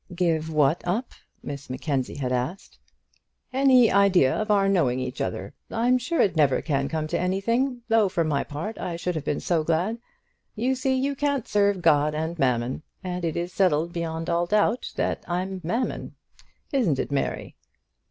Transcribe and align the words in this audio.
"Give 0.15 0.51
what 0.51 0.81
up?" 0.87 1.11
Miss 1.43 1.69
Mackenzie 1.69 2.15
had 2.15 2.31
asked. 2.31 2.79
"Any 3.53 3.91
idea 3.91 4.33
of 4.35 4.49
our 4.49 4.67
knowing 4.67 4.99
each 4.99 5.21
other. 5.21 5.53
I'm 5.69 5.99
sure 5.99 6.21
it 6.21 6.35
never 6.35 6.59
can 6.63 6.89
come 6.89 7.05
to 7.09 7.19
anything, 7.19 7.83
though 7.87 8.09
for 8.09 8.23
my 8.23 8.43
part 8.43 8.79
I 8.79 8.95
should 8.95 9.13
have 9.13 9.23
been 9.23 9.39
so 9.39 9.63
glad. 9.63 9.99
You 10.55 10.73
see 10.73 10.95
you 10.95 11.15
can't 11.15 11.47
serve 11.47 11.83
God 11.83 12.15
and 12.15 12.39
Mammon, 12.39 12.81
and 13.03 13.23
it 13.23 13.37
is 13.37 13.53
settled 13.53 13.93
beyond 13.93 14.27
all 14.27 14.47
doubt 14.47 14.91
that 14.95 15.23
I'm 15.27 15.61
Mammon. 15.63 16.15
Isn't 16.73 16.97
it, 16.97 17.11
Mary?" 17.11 17.55